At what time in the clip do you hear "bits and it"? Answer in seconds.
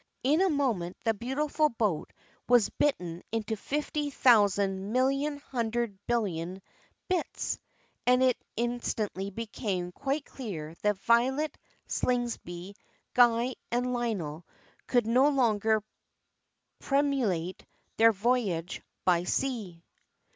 7.07-8.43